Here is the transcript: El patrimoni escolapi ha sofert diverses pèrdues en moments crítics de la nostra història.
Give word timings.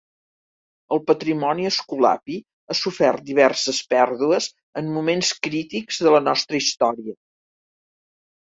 El 0.95 1.01
patrimoni 1.09 1.67
escolapi 1.71 2.37
ha 2.39 2.77
sofert 2.79 3.25
diverses 3.29 3.83
pèrdues 3.93 4.49
en 4.83 4.91
moments 4.97 5.31
crítics 5.49 6.03
de 6.07 6.17
la 6.19 6.25
nostra 6.31 6.63
història. 6.65 7.19